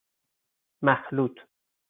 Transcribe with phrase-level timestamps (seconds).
[0.81, 1.35] مخلوط